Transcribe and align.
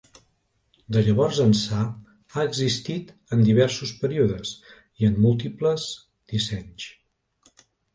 De 0.95 1.03
llavors 1.07 1.41
ençà 1.43 1.81
ha 2.33 2.47
existit 2.49 3.13
en 3.37 3.47
diversos 3.51 3.95
períodes 4.03 4.57
i 5.05 5.13
en 5.15 5.25
múltiples 5.29 5.91
dissenys. 6.35 6.93